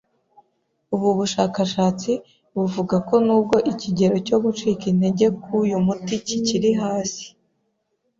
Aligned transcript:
Ubu 0.95 1.09
bushakashatsi 1.17 2.11
buvuga 2.57 2.95
ko 3.07 3.15
nubwo 3.25 3.55
ikigero 3.71 4.15
cyo 4.27 4.37
gucika 4.43 4.83
intege 4.91 5.25
k'uyu 5.41 5.77
muti 5.85 6.15
kikiri 6.27 6.71
hasi 6.81 7.25